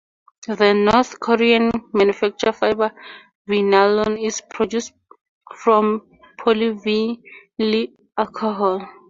The 0.47 0.73
North 0.73 1.19
Korean-manufacture 1.19 2.53
fiber 2.53 2.91
Vinalon 3.47 4.19
is 4.19 4.41
produced 4.49 4.93
from 5.59 6.07
polyvinyl 6.39 7.91
alcohol. 8.17 8.81